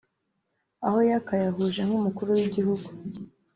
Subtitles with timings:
[0.87, 2.87] aho yakayahuje nk’umukuru w’igihugu